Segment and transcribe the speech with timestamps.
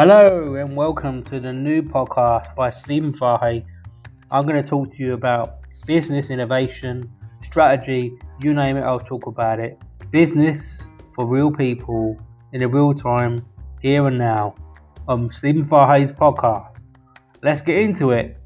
[0.00, 3.66] Hello and welcome to the new podcast by Stephen Fahey.
[4.30, 5.58] I'm going to talk to you about
[5.88, 7.10] business innovation,
[7.42, 9.76] strategy, you name it, I'll talk about it.
[10.12, 12.16] Business for real people
[12.52, 13.44] in a real time,
[13.82, 14.54] here and now,
[15.08, 16.84] on Stephen Fahey's podcast.
[17.42, 18.36] Let's get into it.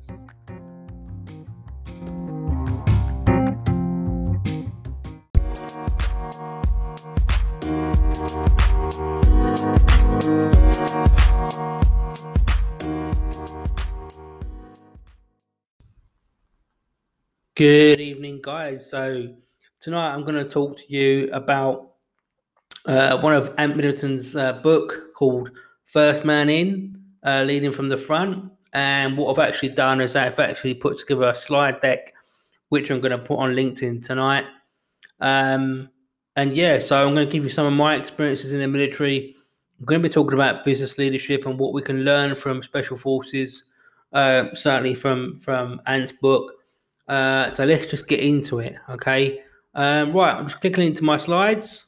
[17.63, 18.91] Good evening, guys.
[18.91, 19.33] So,
[19.79, 21.93] tonight I'm going to talk to you about
[22.87, 25.53] uh, one of Ant Middleton's uh, book called
[25.85, 28.51] First Man In, uh, Leading from the Front.
[28.73, 32.13] And what I've actually done is I've actually put together a slide deck,
[32.71, 34.47] which I'm going to put on LinkedIn tonight.
[35.21, 35.89] Um,
[36.35, 39.37] and yeah, so I'm going to give you some of my experiences in the military.
[39.79, 42.97] I'm going to be talking about business leadership and what we can learn from special
[42.97, 43.67] forces,
[44.13, 46.55] uh, certainly from from Ant's book
[47.09, 49.41] uh, so let's just get into it, okay?
[49.75, 51.87] Um, right, I'm just clicking into my slides.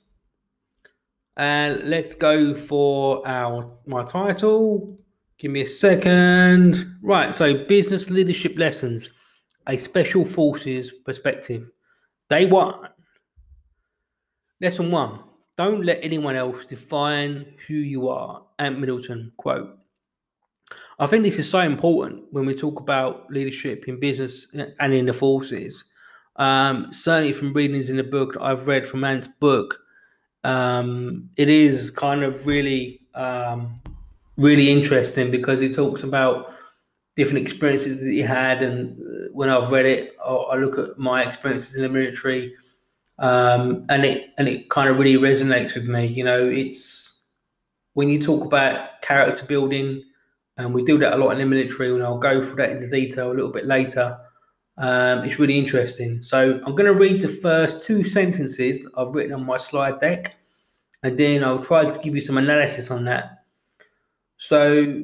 [1.37, 4.97] And let's go for our my title.
[5.39, 6.97] Give me a second.
[7.03, 9.11] Right, so business leadership lessons,
[9.67, 11.69] a special forces perspective.
[12.31, 12.89] Day one.
[14.61, 15.21] Lesson one.
[15.57, 18.45] Don't let anyone else define who you are.
[18.59, 19.77] Ant Middleton quote.
[20.99, 24.47] I think this is so important when we talk about leadership in business
[24.79, 25.85] and in the forces.
[26.37, 29.79] Um, certainly, from readings in the book that I've read from Ant's book,
[30.45, 33.81] um, it is kind of really, um,
[34.37, 36.55] really interesting because he talks about
[37.17, 38.63] different experiences that he had.
[38.63, 42.55] And uh, when I've read it, I, I look at my experiences in the military,
[43.19, 46.07] um, and it and it kind of really resonates with me.
[46.07, 47.21] You know, it's
[47.95, 50.03] when you talk about character building
[50.57, 52.89] and we do that a lot in the military, and I'll go through that into
[52.89, 54.19] detail a little bit later.
[54.77, 56.21] Um, it's really interesting.
[56.21, 60.37] So I'm going to read the first two sentences I've written on my slide deck,
[61.03, 63.45] and then I'll try to give you some analysis on that.
[64.37, 65.03] So,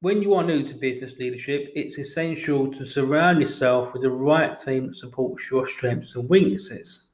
[0.00, 4.54] when you are new to business leadership, it's essential to surround yourself with the right
[4.54, 7.10] team that supports your strengths and weaknesses.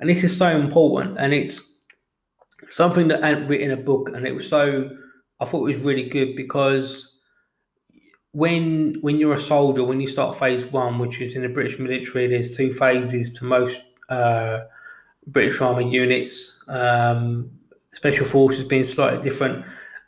[0.00, 1.80] And this is so important, and it's
[2.70, 4.90] something that Ant written in a book, and it was so
[5.40, 7.16] I thought it was really good because
[8.32, 11.78] when when you're a soldier, when you start phase one, which is in the British
[11.78, 14.60] military, there's two phases to most uh,
[15.26, 16.58] British Army units.
[16.68, 17.50] Um,
[17.94, 19.64] special forces being slightly different.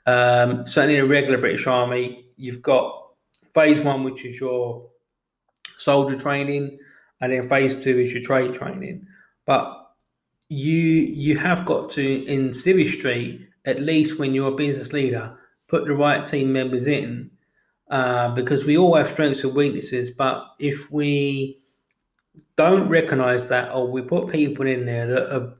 [0.06, 3.08] Um, certainly, in a regular British Army, you've got
[3.54, 4.88] phase one, which is your
[5.76, 6.78] soldier training,
[7.20, 9.06] and then phase two is your trade training.
[9.46, 9.76] But
[10.48, 15.36] you you have got to in Street at least when you're a business leader,
[15.68, 17.30] put the right team members in
[17.90, 20.10] uh, because we all have strengths and weaknesses.
[20.10, 21.62] But if we
[22.56, 25.54] don't recognize that, or we put people in there that have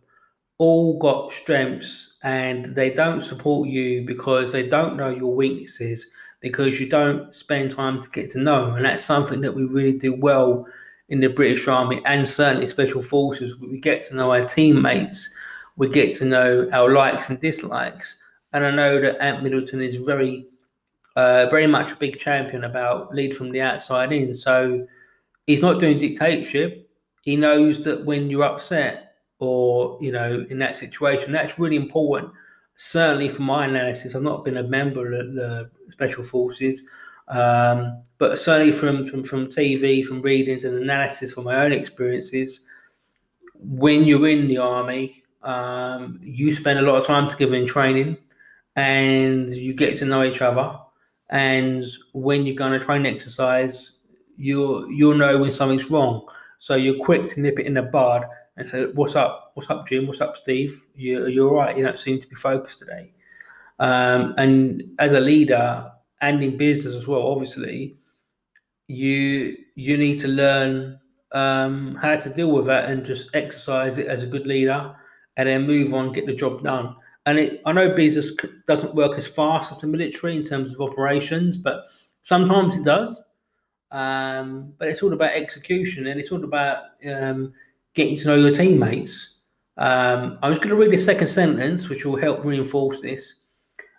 [0.58, 6.06] all got strengths and they don't support you because they don't know your weaknesses,
[6.40, 8.76] because you don't spend time to get to know them.
[8.76, 10.66] And that's something that we really do well
[11.08, 13.56] in the British Army and certainly Special Forces.
[13.58, 15.34] We get to know our teammates
[15.80, 18.16] we get to know our likes and dislikes.
[18.52, 20.46] And I know that Ant Middleton is very,
[21.16, 24.34] uh, very much a big champion about lead from the outside in.
[24.34, 24.86] So
[25.46, 26.86] he's not doing dictatorship.
[27.22, 32.30] He knows that when you're upset or, you know, in that situation, that's really important.
[32.76, 36.82] Certainly for my analysis, I've not been a member of the Special Forces,
[37.28, 42.60] um, but certainly from, from, from TV, from readings and analysis from my own experiences,
[43.54, 48.16] when you're in the army, um, you spend a lot of time together in training
[48.76, 50.78] and you get to know each other.
[51.30, 53.98] And when you're going to train exercise,
[54.36, 56.26] you'll you'll know when something's wrong.
[56.58, 58.24] So you're quick to nip it in the bud
[58.56, 59.52] and say, "What's up?
[59.54, 60.06] What's up, Jim?
[60.06, 60.84] What's up, Steve?
[60.94, 61.76] You, you're right.
[61.76, 63.12] You don't seem to be focused today."
[63.78, 65.90] Um, and as a leader
[66.20, 67.96] and in business as well, obviously,
[68.88, 70.98] you you need to learn
[71.32, 74.96] um, how to deal with that and just exercise it as a good leader
[75.36, 76.94] and then move on, get the job done.
[77.26, 78.32] And it, I know business
[78.66, 81.84] doesn't work as fast as the military in terms of operations, but
[82.24, 83.22] sometimes it does.
[83.90, 87.52] Um, but it's all about execution and it's all about um,
[87.94, 89.38] getting to know your teammates.
[89.76, 93.40] Um, I was going to read the second sentence, which will help reinforce this.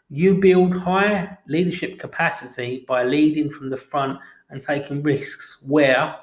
[0.09, 4.19] You build high leadership capacity by leading from the front
[4.49, 6.15] and taking risks where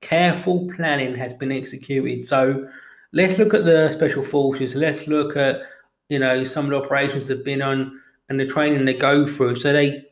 [0.00, 2.24] careful planning has been executed.
[2.24, 2.68] So,
[3.12, 4.74] let's look at the special forces.
[4.74, 5.62] Let's look at
[6.08, 9.26] you know some of the operations that have been on and the training they go
[9.26, 9.56] through.
[9.56, 10.04] So they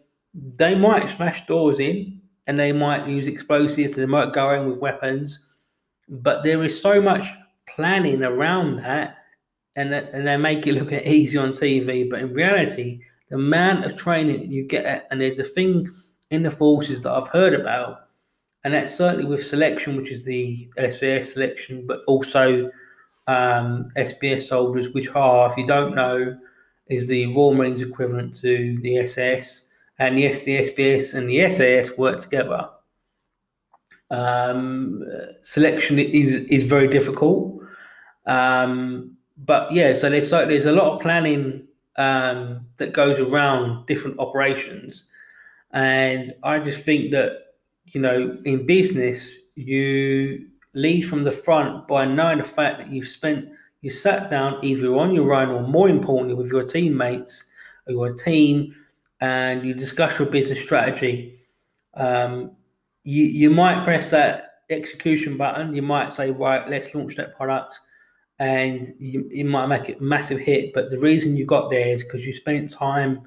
[0.56, 4.78] they might smash doors in and they might use explosives, they might go in with
[4.78, 5.46] weapons,
[6.08, 7.26] but there is so much
[7.68, 9.18] planning around that
[9.76, 12.08] and, and they make it look easy on TV.
[12.08, 15.88] But in reality, the amount of training you get, and there's a thing
[16.30, 18.08] in the forces that I've heard about,
[18.64, 22.70] and that's certainly with selection, which is the SAS selection, but also
[23.26, 26.36] um, SBS soldiers, which are, if you don't know,
[26.88, 29.66] is the Royal Marines equivalent to the SS.
[29.98, 32.68] And yes, the SBS and the SAS work together.
[34.10, 35.02] Um,
[35.42, 37.60] selection is is very difficult,
[38.26, 39.94] um, but yeah.
[39.94, 45.02] So there's there's a lot of planning um, that goes around different operations,
[45.72, 47.32] and I just think that
[47.86, 50.46] you know in business you
[50.76, 53.48] lead from the front by knowing the fact that you've spent
[53.80, 57.52] you sat down either on your own or more importantly with your teammates
[57.86, 58.74] or your team
[59.20, 61.38] and you discuss your business strategy.
[61.94, 62.50] Um,
[63.04, 65.74] you, you might press that execution button.
[65.74, 67.78] You might say right let's launch that product
[68.38, 70.74] and you, you might make it a massive hit.
[70.74, 73.22] But the reason you got there is because you spent time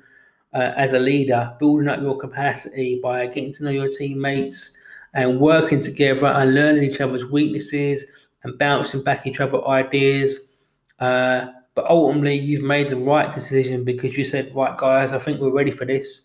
[0.54, 4.78] uh, as a leader building up your capacity by getting to know your teammates
[5.14, 8.06] and working together and learning each other's weaknesses
[8.44, 10.54] and bouncing back each other ideas.
[11.00, 15.40] Uh, but ultimately, you've made the right decision because you said, right, guys, I think
[15.40, 16.22] we're ready for this.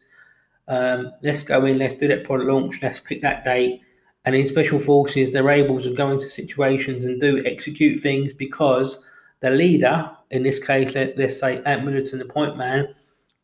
[0.69, 3.81] Um, let's go in, let's do that product launch, let's pick that date.
[4.25, 9.05] And in special forces, they're able to go into situations and do execute things because
[9.41, 12.95] the leader, in this case, let, us say Middleton, the point man,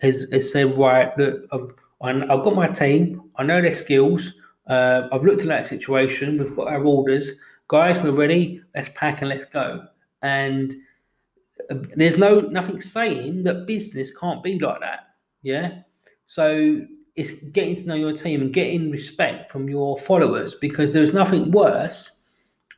[0.00, 4.32] has, has said, right, look, I've, I've got my team, I know their skills,
[4.70, 6.38] uh, I've looked at that situation.
[6.38, 7.32] We've got our orders,
[7.68, 8.00] guys.
[8.00, 8.62] We're ready.
[8.74, 9.84] Let's pack and let's go.
[10.22, 10.74] And
[11.70, 15.08] uh, there's no nothing saying that business can't be like that.
[15.42, 15.80] Yeah.
[16.26, 16.86] So
[17.16, 21.50] it's getting to know your team and getting respect from your followers because there's nothing
[21.50, 22.22] worse.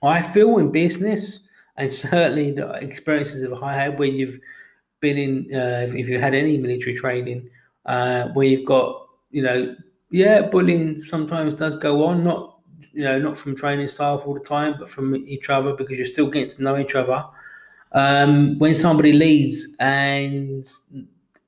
[0.02, 1.40] I feel in business
[1.76, 4.40] and certainly the experiences of I had when you've
[5.00, 7.50] been in, uh, if, if you had any military training,
[7.84, 9.76] uh, where you've got you know
[10.12, 12.22] yeah, bullying sometimes does go on.
[12.22, 12.58] Not
[12.92, 16.06] you know, not from training staff all the time, but from each other because you're
[16.06, 17.24] still getting to know each other.
[17.92, 20.66] Um, when somebody leads and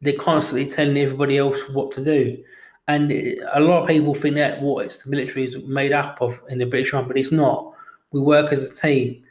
[0.00, 2.43] they're constantly telling everybody else what to do,
[2.88, 6.40] and a lot of people think that what it's the military is made up of
[6.49, 7.72] in the British Army, but it's not.
[8.12, 9.22] We work as a team,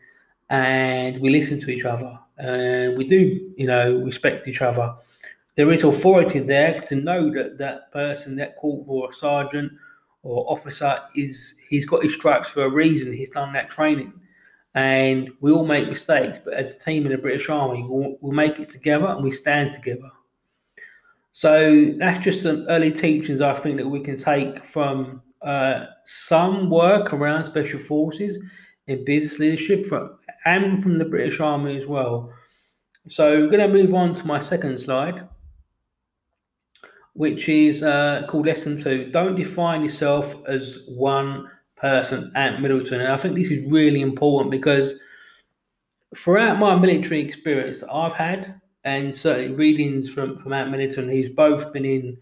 [0.51, 4.93] and we listen to each other, and we do, you know, respect each other
[5.55, 9.71] there is authority there to know that that person, that corporal or sergeant
[10.23, 13.13] or officer, is he's got his stripes for a reason.
[13.13, 14.13] He's done that training,
[14.73, 16.39] and we all make mistakes.
[16.39, 19.31] But as a team in the British Army, we'll, we'll make it together and we
[19.31, 20.09] stand together.
[21.33, 26.69] So that's just some early teachings I think that we can take from uh, some
[26.69, 28.39] work around special forces
[28.87, 32.31] in business leadership from, and from the British Army as well.
[33.07, 35.27] So we're going to move on to my second slide
[37.13, 39.09] which is uh, called Lesson Two.
[39.11, 43.01] Don't define yourself as one person Ant Middleton.
[43.01, 44.99] And I think this is really important because
[46.15, 51.29] throughout my military experience that I've had, and certainly readings from, from Ant Middleton, he's
[51.29, 52.17] both been in,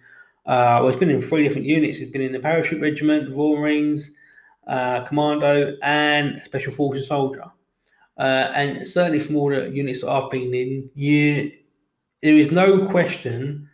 [0.46, 2.00] uh, well, he's been in three different units.
[2.00, 4.12] He's been in the Parachute Regiment, Royal Marines,
[4.68, 7.46] uh, Commando, and Special Forces Soldier.
[8.18, 11.52] Uh, and certainly from all the units that I've been in, you,
[12.22, 13.68] there is no question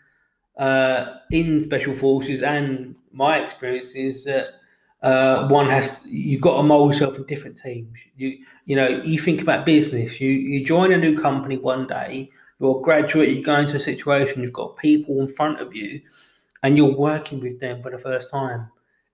[0.57, 4.47] uh, in special forces and my experience is that
[5.03, 7.99] uh, one has you've got to mold yourself in different teams.
[8.17, 10.19] You you know you think about business.
[10.19, 12.31] You you join a new company one day.
[12.59, 13.29] You're a graduate.
[13.29, 14.41] You go into a situation.
[14.41, 16.01] You've got people in front of you,
[16.63, 18.69] and you're working with them for the first time.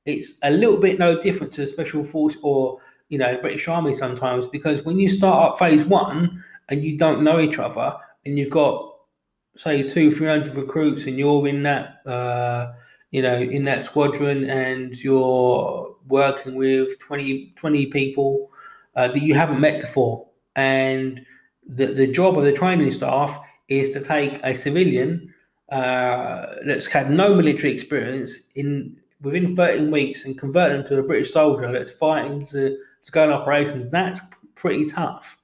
[0.05, 4.47] It's a little bit no different to special force or you know British Army sometimes
[4.47, 7.95] because when you start up phase one and you don't know each other
[8.25, 8.92] and you've got
[9.55, 12.73] say two, three hundred recruits, and you're in that, uh,
[13.11, 18.51] you know, in that squadron, and you're working with 20, 20 people
[18.95, 21.25] uh, that you haven't met before, and
[21.65, 25.33] the the job of the training staff is to take a civilian
[25.69, 31.03] uh, that's had no military experience in within 13 weeks and convert them to a
[31.03, 33.89] British soldier that's fighting to, to go on operations.
[33.89, 34.19] That's
[34.55, 35.37] pretty tough.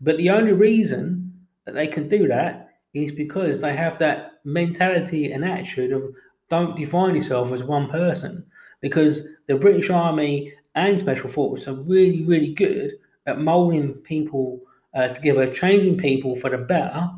[0.00, 1.32] But the only reason
[1.64, 2.63] that they can do that
[2.94, 6.14] is because they have that mentality and attitude of
[6.48, 8.44] don't define yourself as one person.
[8.80, 12.92] Because the British Army and Special Forces are really, really good
[13.26, 14.60] at molding people
[14.94, 17.10] uh, together, changing people for the better,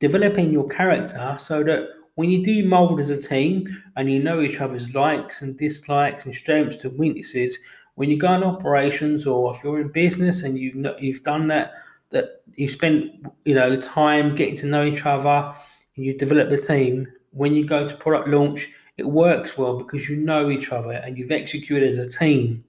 [0.00, 3.66] developing your character so that when you do mold as a team
[3.96, 7.58] and you know each other's likes and dislikes and strengths and weaknesses,
[7.94, 11.48] when you go on operations or if you're in business and you know you've done
[11.48, 11.72] that,
[12.10, 13.12] that you spent
[13.44, 15.54] you know time getting to know each other
[15.96, 17.08] and you develop a team.
[17.30, 21.18] When you go to product launch, it works well because you know each other and
[21.18, 22.64] you've executed as a team.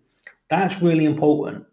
[0.50, 1.66] That's really important.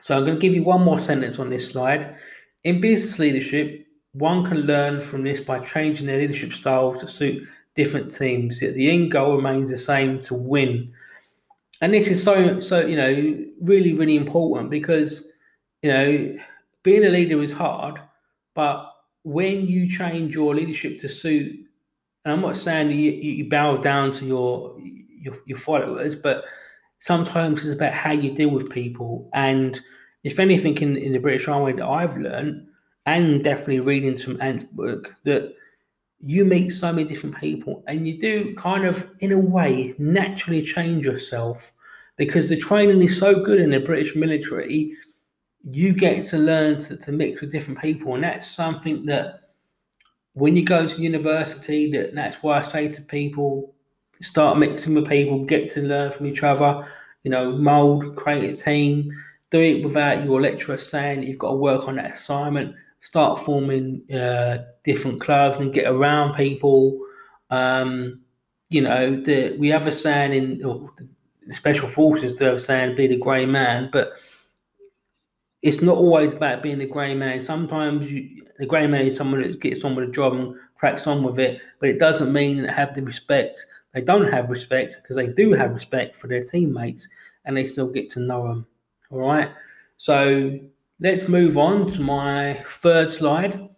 [0.00, 2.16] So I'm going to give you one more sentence on this slide.
[2.64, 7.46] In business leadership, one can learn from this by changing their leadership style to suit
[7.74, 8.60] different teams.
[8.60, 10.92] Yet the end goal remains the same to win.
[11.80, 15.30] And this is so so you know really really important because
[15.84, 16.36] you know
[16.82, 18.00] being a leader is hard,
[18.54, 18.90] but
[19.22, 21.52] when you change your leadership to suit,
[22.24, 24.76] and I'm not saying you, you bow down to your,
[25.20, 26.44] your your followers, but
[27.00, 29.28] sometimes it's about how you deal with people.
[29.34, 29.78] And
[30.22, 32.66] if anything, in, in the British Army that I've learned,
[33.04, 35.54] and definitely reading from Ant's book, that
[36.20, 40.62] you meet so many different people and you do kind of, in a way, naturally
[40.62, 41.72] change yourself
[42.16, 44.92] because the training is so good in the British military.
[45.68, 49.50] You get to learn to, to mix with different people, and that's something that
[50.34, 53.74] when you go to university, that that's why I say to people,
[54.20, 56.86] start mixing with people, get to learn from each other,
[57.22, 59.10] you know, mold, create a team,
[59.50, 64.02] do it without your lecturer saying you've got to work on that assignment start forming
[64.10, 66.98] uh, different clubs and get around people.
[67.50, 68.22] Um,
[68.70, 73.06] you know, the, we have a saying in special forces to have a saying, be
[73.06, 74.12] the grey man, but
[75.64, 77.40] it's not always about being the grey man.
[77.40, 81.06] Sometimes you, the grey man is someone that gets on with a job and cracks
[81.06, 83.64] on with it, but it doesn't mean they have the respect.
[83.92, 87.08] They don't have respect because they do have respect for their teammates
[87.44, 88.66] and they still get to know them.
[89.10, 89.50] All right.
[89.96, 90.60] So
[91.00, 93.68] Let's move on to my third slide,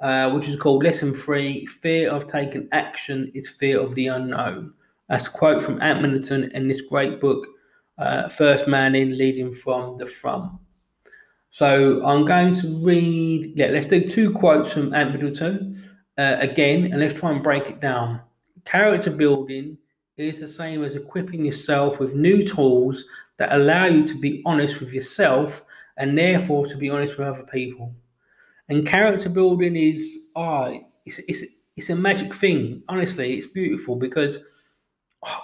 [0.00, 4.72] uh, which is called Lesson Three Fear of Taking Action is Fear of the Unknown.
[5.08, 7.46] That's a quote from Ant Middleton in this great book,
[7.98, 10.50] uh, First Man in Leading from the Front.
[11.52, 15.78] So I'm going to read, yeah, let's do two quotes from Ant Middleton
[16.16, 18.22] uh, again, and let's try and break it down.
[18.64, 19.76] Character building
[20.16, 23.04] is the same as equipping yourself with new tools
[23.36, 25.62] that allow you to be honest with yourself
[25.98, 27.94] and therefore to be honest with other people.
[28.70, 31.42] And character building is oh, it's, it's
[31.76, 32.82] it's a magic thing.
[32.88, 34.42] Honestly, it's beautiful because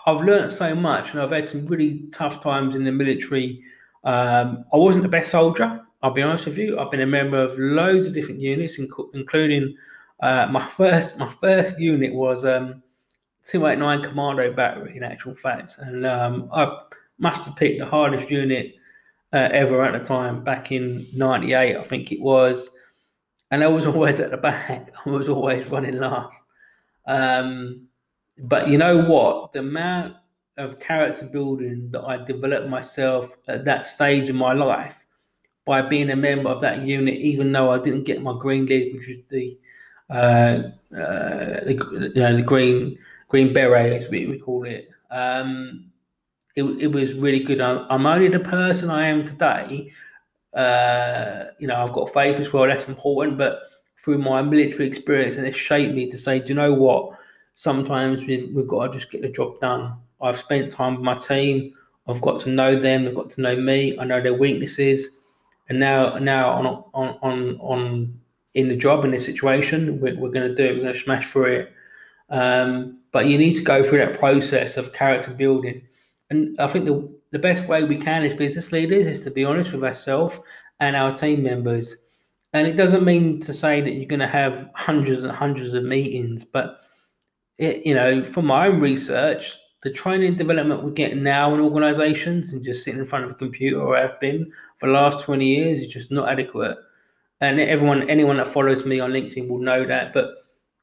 [0.06, 3.62] I've learned so much, and I've had some really tough times in the military.
[4.04, 5.84] Um, I wasn't the best soldier.
[6.02, 6.78] I'll be honest with you.
[6.78, 9.76] I've been a member of loads of different units, including
[10.20, 12.82] uh, my first my first unit was um,
[13.44, 16.82] 289 Commando Battery, in actual fact, and um, I
[17.18, 18.74] must have picked the hardest unit
[19.32, 22.70] uh, ever at the time, back in '98, I think it was,
[23.50, 24.92] and I was always at the back.
[25.06, 26.42] I was always running last.
[27.06, 27.88] Um,
[28.44, 29.52] but you know what?
[29.52, 30.14] The amount
[30.58, 35.04] of character building that I developed myself at that stage in my life
[35.68, 38.94] by being a member of that unit, even though I didn't get my green lid,
[38.94, 39.56] which is the
[40.08, 40.62] uh,
[40.96, 42.98] uh, the, you know, the green
[43.28, 44.88] green beret, as we, we call it.
[45.10, 45.90] Um,
[46.56, 47.60] it, it was really good.
[47.60, 49.92] I'm, only the person I am today.
[50.54, 52.66] Uh, you know, I've got faith as well.
[52.66, 53.36] That's important.
[53.36, 53.60] But
[54.02, 57.12] through my military experience, and it shaped me to say, do you know what?
[57.54, 59.94] Sometimes we've, we've got to just get the job done.
[60.22, 61.74] I've spent time with my team.
[62.08, 63.04] I've got to know them.
[63.04, 63.98] They've got to know me.
[63.98, 65.18] I know their weaknesses.
[65.68, 68.20] And now, now on on on on
[68.54, 70.74] in the job in this situation, we're, we're going to do it.
[70.74, 71.72] We're going to smash through it.
[72.30, 75.82] Um, but you need to go through that process of character building
[76.30, 79.44] and I think the, the best way we can as business leaders is to be
[79.44, 80.38] honest with ourselves
[80.80, 81.96] and our team members.
[82.52, 85.84] And it doesn't mean to say that you're going to have hundreds and hundreds of
[85.84, 86.80] meetings, but
[87.58, 92.52] it, you know, from my own research, the training development we get now in organizations
[92.52, 95.46] and just sitting in front of a computer or have been for the last 20
[95.46, 96.76] years is just not adequate.
[97.40, 100.12] And everyone, anyone that follows me on LinkedIn will know that.
[100.12, 100.34] But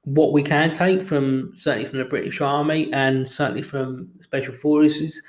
[0.04, 5.22] what we can take from certainly from the British Army and certainly from Special Forces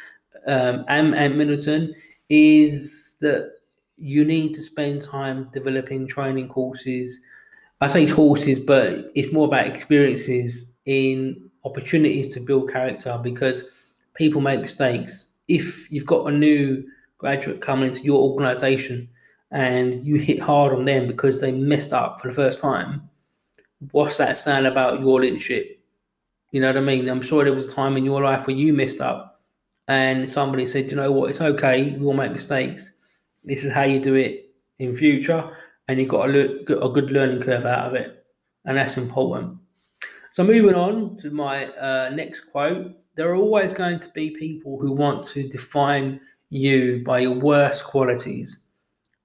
[0.46, 1.94] um, and, and Middleton
[2.28, 3.52] is that
[3.96, 7.18] you need to spend time developing training courses.
[7.80, 13.70] I say courses, but it's more about experiences in opportunities to build character because
[14.14, 15.26] people make mistakes.
[15.48, 16.84] If you've got a new
[17.18, 19.08] graduate coming into your organization
[19.50, 23.08] and you hit hard on them because they messed up for the first time,
[23.90, 25.80] what's that saying about your leadership?
[26.52, 27.08] You know what I mean?
[27.08, 29.42] I'm sure there was a time in your life where you messed up
[29.88, 32.92] and somebody said, you know what, it's okay, we'll make mistakes.
[33.44, 35.48] This is how you do it in future,
[35.86, 38.24] and you've got a, a good learning curve out of it.
[38.64, 39.58] And that's important.
[40.36, 44.78] So moving on to my uh, next quote, there are always going to be people
[44.78, 48.58] who want to define you by your worst qualities.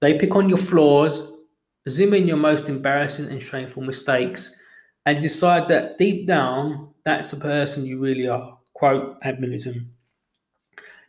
[0.00, 1.20] They pick on your flaws,
[1.86, 4.52] zoom in your most embarrassing and shameful mistakes,
[5.04, 8.56] and decide that deep down, that's the person you really are.
[8.72, 9.90] Quote Middleton.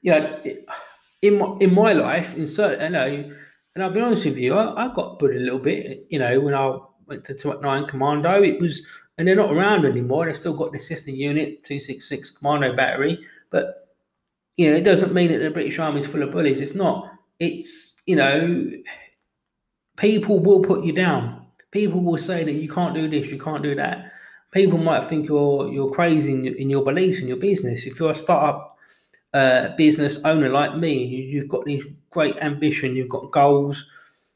[0.01, 0.41] You know,
[1.21, 3.31] in my, in my life, in certain, you know,
[3.73, 6.41] and I'll be honest with you, I, I got bullied a little bit, you know,
[6.41, 8.43] when I went to 9 Commando.
[8.43, 8.85] It was,
[9.17, 10.25] and they're not around anymore.
[10.25, 13.19] They've still got the system unit, 266 Commando battery.
[13.51, 13.89] But,
[14.57, 16.61] you know, it doesn't mean that the British Army is full of bullies.
[16.61, 17.11] It's not.
[17.39, 18.71] It's, you know,
[19.97, 21.45] people will put you down.
[21.71, 24.11] People will say that you can't do this, you can't do that.
[24.51, 27.87] People might think you're you're crazy in, in your beliefs in your business.
[27.87, 28.77] If you're a startup
[29.33, 33.83] uh, business owner like me, you, you've got this great ambition, you've got goals,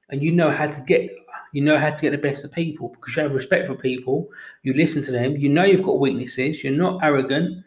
[0.09, 1.11] and you know how to get
[1.53, 4.29] you know how to get the best of people because you have respect for people.
[4.63, 5.35] You listen to them.
[5.35, 6.63] You know you've got weaknesses.
[6.63, 7.63] You're not arrogant,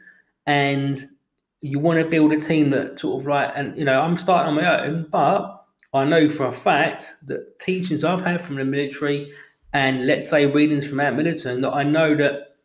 [0.46, 1.08] and
[1.62, 3.52] you want to build a team that sort of like.
[3.54, 7.58] And you know, I'm starting on my own, but I know for a fact that
[7.58, 9.32] teachings I've had from the military
[9.72, 12.56] and let's say readings from Ant Middleton that I know that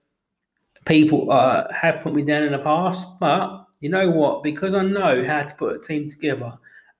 [0.86, 3.07] people uh, have put me down in the past.
[3.19, 4.43] But you know what?
[4.43, 6.53] Because I know how to put a team together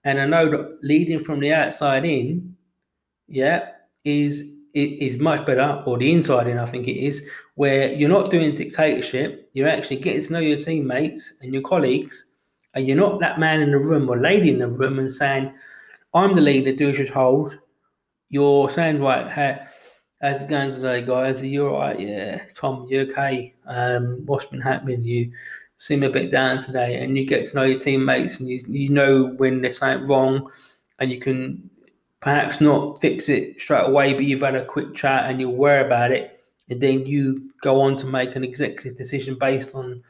[0.03, 2.55] and I know that leading from the outside in,
[3.27, 3.72] yeah,
[4.06, 8.30] is is much better, or the inside in, I think it is, where you're not
[8.30, 12.26] doing dictatorship, you're actually getting to know your teammates and your colleagues,
[12.74, 15.54] and you're not that man in the room or lady in the room and saying,
[16.14, 17.58] I'm the leader, do as you're told.
[18.28, 19.60] You're saying, right, hey,
[20.22, 21.42] how's it going today, guys?
[21.42, 21.98] Are you all right?
[21.98, 23.56] Yeah, Tom, you okay?
[23.68, 25.06] Um, what's been happening?
[25.06, 25.32] You
[25.78, 28.90] seem a bit down today, and you get to know your teammates, and you, you
[28.90, 30.52] know when they're saying wrong,
[31.00, 31.70] and you can
[32.25, 35.86] perhaps not fix it straight away, but you've had a quick chat and you're aware
[35.86, 40.02] about it, and then you go on to make an executive decision based on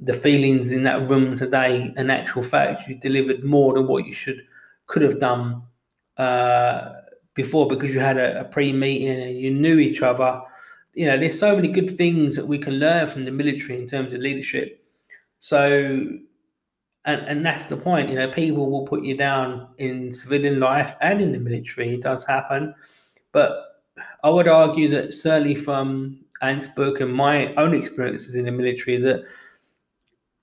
[0.00, 1.94] the feelings in that room today.
[1.96, 4.44] And actual fact, you delivered more than what you should
[4.88, 5.62] could have done
[6.16, 6.92] uh,
[7.34, 10.42] before because you had a, a pre-meeting and you knew each other.
[10.94, 13.86] You know, there's so many good things that we can learn from the military in
[13.86, 14.84] terms of leadership.
[15.38, 16.18] So,
[17.04, 18.08] and and that's the point.
[18.08, 21.94] You know, people will put you down in civilian life and in the military.
[21.94, 22.74] It does happen,
[23.32, 23.82] but
[24.22, 28.96] I would argue that certainly from Ant's book and my own experiences in the military,
[28.98, 29.24] that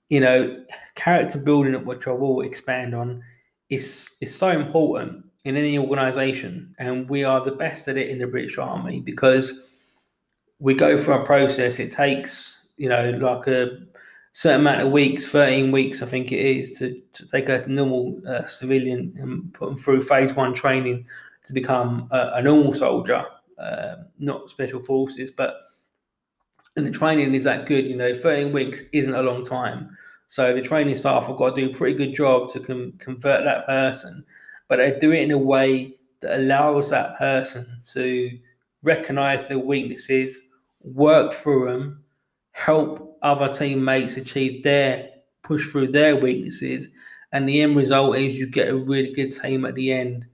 [0.08, 3.22] you know, character building, which I will expand on,
[3.70, 8.18] is is so important in any organization and we are the best at it in
[8.18, 9.68] the british army because
[10.58, 13.78] we go through a process it takes you know like a
[14.38, 18.20] certain amount of weeks 13 weeks i think it is to, to take a normal
[18.28, 21.04] uh, civilian and put them through phase one training
[21.44, 23.24] to become a, a normal soldier
[23.58, 25.62] uh, not special forces but
[26.78, 29.96] and the training is that good you know 13 weeks isn't a long time.
[30.28, 33.44] So the training staff have got to do a pretty good job to com- convert
[33.44, 34.24] that person,
[34.68, 38.38] but they do it in a way that allows that person to
[38.82, 40.38] recognize their weaknesses,
[40.82, 42.04] work through them,
[42.52, 45.08] help other teammates achieve their
[45.42, 46.88] push through their weaknesses,
[47.32, 50.26] and the end result is you get a really good team at the end.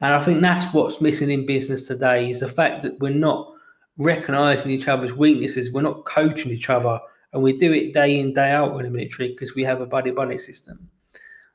[0.00, 3.52] And I think that's what's missing in business today is the fact that we're not
[3.96, 7.00] recognizing each other's weaknesses, we're not coaching each other
[7.32, 9.86] and we do it day in day out in the military because we have a
[9.86, 10.88] buddy buddy system.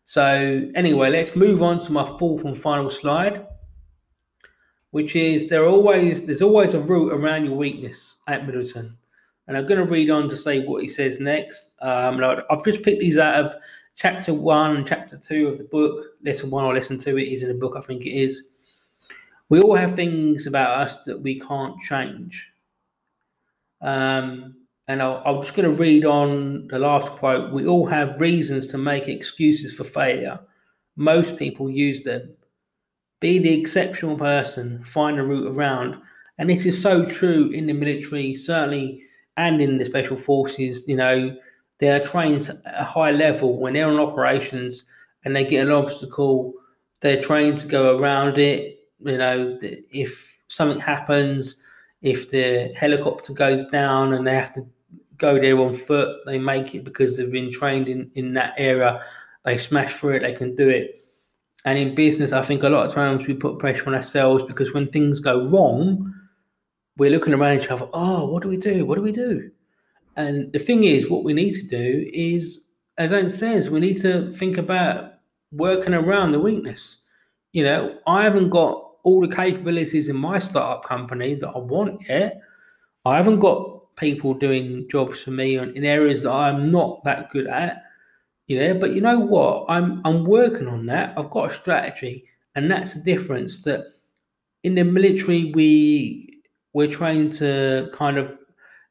[0.06, 3.48] So anyway, let's move on to my fourth and final slide,
[4.92, 8.98] which is there always there's always a route around your weakness Ant Middleton,
[9.48, 11.74] and I'm going to read on to say what he says next.
[11.82, 13.54] Um, I've just picked these out of
[13.96, 16.06] chapter one and chapter two of the book.
[16.24, 18.44] Lesson one or lesson two it is in the book, I think it is.
[19.50, 22.50] We all have things about us that we can't change.
[23.82, 24.56] Um,
[24.88, 27.54] and i am just going to read on the last quote.
[27.54, 30.40] We all have reasons to make excuses for failure.
[30.96, 32.34] Most people use them.
[33.20, 36.02] Be the exceptional person, find a route around.
[36.38, 39.02] And this is so true in the military, certainly,
[39.38, 40.84] and in the special forces.
[40.88, 41.36] You know,
[41.80, 44.84] they're trained at a high level when they're on operations
[45.26, 46.54] and they get an obstacle,
[47.00, 48.80] they're trained to go around it.
[49.00, 51.62] You know, if something happens,
[52.02, 54.66] if the helicopter goes down and they have to
[55.24, 56.18] go there on foot.
[56.26, 59.02] They make it because they've been trained in, in that area.
[59.46, 61.00] They smash through it, they can do it.
[61.66, 64.74] And in business, I think a lot of times we put pressure on ourselves because
[64.74, 66.14] when things go wrong,
[66.98, 68.86] we're looking around each other, oh, what do we do?
[68.86, 69.50] What do we do?
[70.16, 72.60] And the thing is, what we need to do is,
[72.98, 75.14] as Ant says, we need to think about
[75.52, 77.00] working around the weakness.
[77.52, 82.04] You know, I haven't got all the capabilities in my startup company that I want
[82.08, 82.42] yet.
[83.06, 87.48] I haven't got people doing jobs for me in areas that I'm not that good
[87.48, 87.84] at.
[88.48, 89.66] You know, but you know what?
[89.70, 91.14] I'm I'm working on that.
[91.18, 92.26] I've got a strategy,
[92.56, 93.62] and that's the difference.
[93.62, 93.86] That
[94.64, 96.33] in the military, we
[96.74, 98.36] we're trained to kind of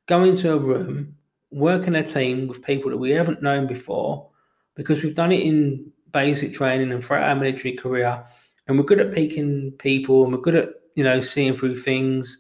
[0.07, 1.15] go into a room,
[1.51, 4.29] work in a team with people that we haven't known before,
[4.75, 8.25] because we've done it in basic training and throughout our military career,
[8.67, 12.39] and we're good at picking people, and we're good at you know seeing through things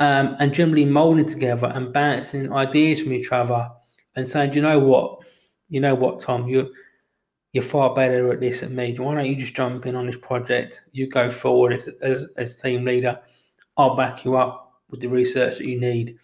[0.00, 3.70] um, and generally molding together and bouncing ideas from each other
[4.16, 5.20] and saying, you know what,
[5.68, 6.72] you know what, Tom, you
[7.52, 8.94] you're far better at this than me.
[8.96, 10.82] Why don't you just jump in on this project?
[10.92, 13.18] You go forward as, as, as team leader.
[13.76, 16.16] I'll back you up with the research that you need.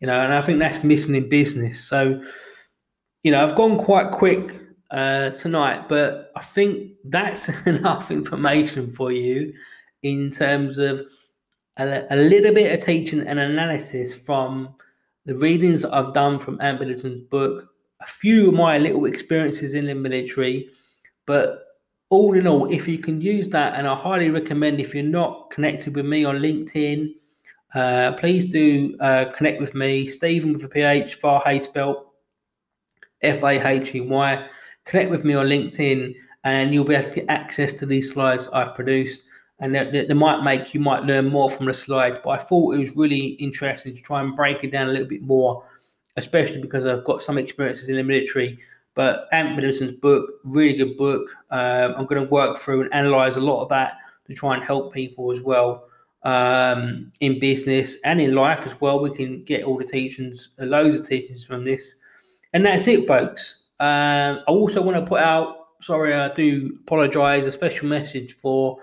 [0.00, 1.82] You know, and I think that's missing in business.
[1.82, 2.22] So,
[3.22, 9.12] you know, I've gone quite quick uh, tonight, but I think that's enough information for
[9.12, 9.52] you
[10.02, 11.06] in terms of
[11.78, 14.74] a, a little bit of teaching and analysis from
[15.24, 17.66] the readings I've done from Ant Middleton's book,
[18.00, 20.68] a few of my little experiences in the military,
[21.26, 21.63] but
[22.14, 25.50] all in all, if you can use that, and I highly recommend if you're not
[25.50, 27.14] connected with me on LinkedIn,
[27.74, 32.04] uh, please do uh, connect with me, Stephen with a PH, Fahey spelled
[33.22, 34.48] F A H E Y.
[34.84, 38.48] Connect with me on LinkedIn, and you'll be able to get access to these slides
[38.48, 39.24] I've produced
[39.60, 42.18] and they, they, might make you might learn more from the slides.
[42.22, 45.06] But I thought it was really interesting to try and break it down a little
[45.06, 45.64] bit more,
[46.16, 48.58] especially because I've got some experiences in the military.
[48.94, 51.28] But Ant Middleton's book, really good book.
[51.50, 54.62] Um, I'm going to work through and analyze a lot of that to try and
[54.62, 55.88] help people as well
[56.22, 59.00] um, in business and in life as well.
[59.00, 61.96] We can get all the teachings, loads of teachings from this.
[62.52, 63.64] And that's it, folks.
[63.80, 68.78] Um, I also want to put out, sorry, I do apologize, a special message for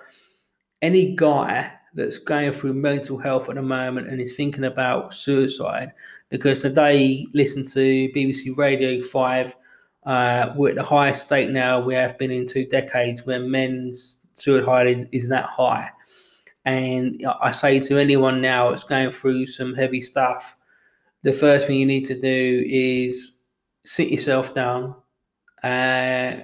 [0.82, 5.92] any guy that's going through mental health at the moment and is thinking about suicide,
[6.30, 9.56] because today listen to BBC Radio 5,
[10.06, 14.18] uh, we're at the highest state now we have been in two decades where men's
[14.34, 15.90] suicide is, is that high.
[16.66, 20.56] And I say to anyone now that's going through some heavy stuff,
[21.24, 23.42] the first thing you need to do is
[23.84, 24.96] sit yourself down.
[25.64, 26.42] Uh,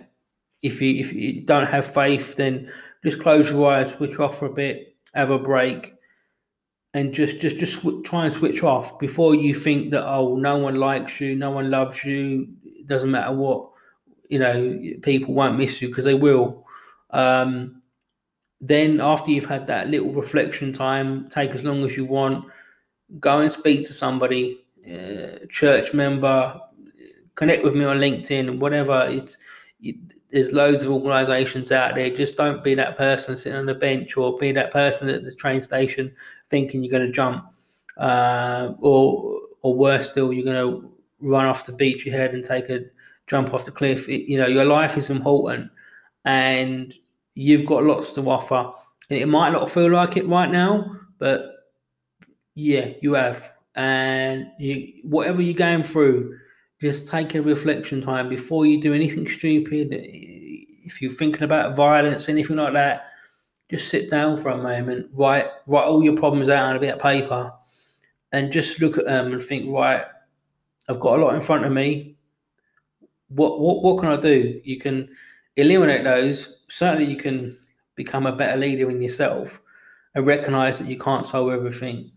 [0.63, 2.71] if you if you don't have faith, then
[3.03, 5.93] just close your eyes, switch off for a bit, have a break,
[6.97, 10.75] and just just just try and switch off before you think that oh no one
[10.75, 12.47] likes you, no one loves you.
[12.63, 13.71] It doesn't matter what
[14.29, 16.65] you know, people won't miss you because they will.
[17.11, 17.81] Um,
[18.59, 22.45] then after you've had that little reflection time, take as long as you want.
[23.19, 26.59] Go and speak to somebody, uh, church member,
[27.35, 29.07] connect with me on LinkedIn, whatever.
[29.09, 29.37] It's
[29.79, 29.95] it,
[30.29, 32.09] there's loads of organisations out there.
[32.09, 35.31] Just don't be that person sitting on the bench or be that person at the
[35.33, 36.13] train station
[36.49, 37.45] thinking you're going to jump,
[37.97, 42.43] uh, or or worse still, you're going to run off the beach your head and
[42.43, 42.81] take a
[43.27, 44.07] jump off the cliff.
[44.07, 45.69] It, you know, your life is important,
[46.25, 46.93] and
[47.33, 48.71] you've got lots to offer.
[49.09, 51.51] And it might not feel like it right now, but
[52.55, 53.51] yeah, you have.
[53.75, 56.37] And you, whatever you're going through,
[56.81, 59.89] just take a reflection time before you do anything stupid.
[59.91, 63.06] If you're thinking about violence, anything like that,
[63.69, 66.93] just sit down for a moment, write write all your problems out on a bit
[66.93, 67.51] of paper,
[68.31, 70.05] and just look at them and think, right,
[70.89, 72.15] I've got a lot in front of me.
[73.29, 74.61] What what what can I do?
[74.63, 75.09] You can
[75.55, 76.59] eliminate those.
[76.69, 77.57] Certainly, you can
[77.95, 79.61] become a better leader in yourself
[80.15, 82.11] and recognize that you can't solve everything.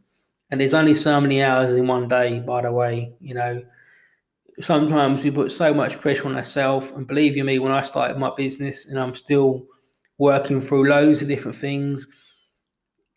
[0.50, 3.62] And there's only so many hours in one day, by the way, you know
[4.60, 6.90] sometimes we put so much pressure on ourselves.
[6.90, 9.66] And believe you me, when I started my business and I'm still
[10.20, 12.06] working through loads of different things,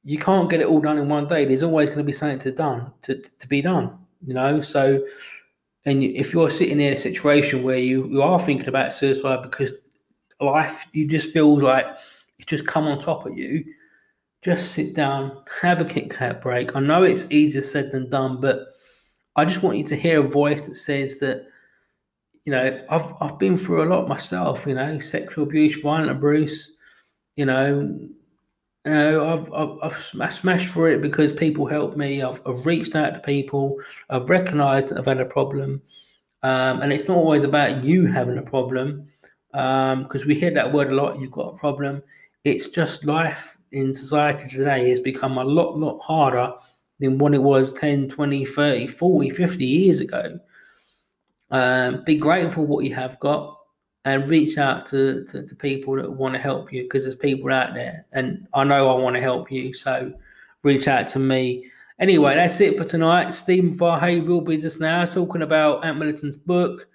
[0.04, 1.44] you can't get it all done in one day.
[1.44, 4.62] There's always going to be something to done to, to be done, you know.
[4.62, 5.06] So,
[5.86, 9.74] and if you're sitting in a situation where you, you are thinking about suicide because
[10.40, 11.86] life you just feels like
[12.38, 13.66] it's just come on top of you,
[14.42, 16.76] just sit down, have a Kit Kat break.
[16.76, 18.60] I know it's easier said than done, but
[19.36, 21.48] I just want you to hear a voice that says that,
[22.46, 24.66] you know, I've I've been through a lot myself.
[24.66, 26.70] You know, sexual abuse, violent abuse.
[27.36, 28.00] You know,
[28.86, 29.92] you know, I've, I've,
[30.22, 32.22] I've smashed for it because people helped me.
[32.22, 33.78] I've, I've reached out to people.
[34.10, 35.82] I've recognised that I've had a problem,
[36.44, 39.08] um, and it's not always about you having a problem,
[39.52, 41.20] because um, we hear that word a lot.
[41.20, 42.04] You've got a problem.
[42.44, 46.52] It's just life in society today has become a lot, lot harder
[47.00, 50.40] than what it was 10, 20, 30, 40, 50 years ago.
[51.52, 53.58] Um, be grateful for what you have got
[54.06, 57.52] and reach out to, to, to people that want to help you because there's people
[57.52, 58.04] out there.
[58.14, 59.74] And I know I want to help you.
[59.74, 60.14] So
[60.64, 61.70] reach out to me.
[62.00, 63.34] Anyway, that's it for tonight.
[63.34, 66.88] Stephen Fahey, Real Business Now, talking about Ant Middleton's book,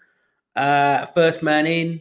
[0.57, 2.01] uh, First Man In,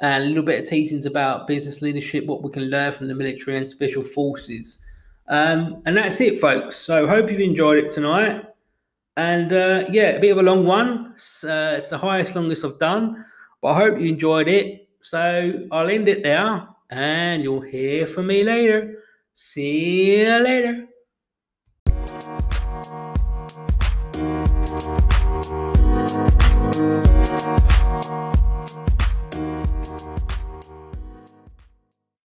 [0.00, 3.14] and a little bit of teachings about business leadership, what we can learn from the
[3.14, 4.80] military and special forces.
[5.28, 6.76] Um, and that's it, folks.
[6.76, 8.44] So hope you've enjoyed it tonight.
[9.16, 11.12] And uh, yeah, a bit of a long one.
[11.14, 13.24] It's, uh, it's the highest, longest I've done,
[13.64, 14.90] but I hope you enjoyed it.
[15.00, 18.98] So I'll end it there, and you'll hear from me later.
[19.32, 20.86] See you later.